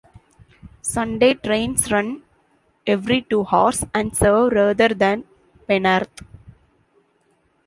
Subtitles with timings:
[0.81, 2.23] Sunday trains run
[2.87, 5.25] every two hours and serve rather than
[5.69, 6.25] Penarth.